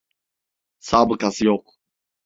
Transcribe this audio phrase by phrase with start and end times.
[0.79, 1.75] Sabıkası yok.